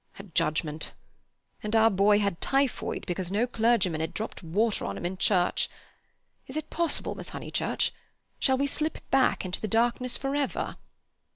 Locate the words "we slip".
8.57-9.07